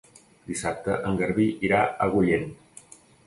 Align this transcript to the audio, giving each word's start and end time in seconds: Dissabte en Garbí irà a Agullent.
Dissabte 0.45 0.95
en 1.09 1.19
Garbí 1.19 1.45
irà 1.69 1.83
a 1.83 1.93
Agullent. 2.07 2.49